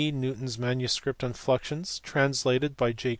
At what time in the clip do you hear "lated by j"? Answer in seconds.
2.43-3.09